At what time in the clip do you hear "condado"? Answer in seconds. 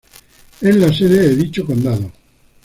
1.63-2.11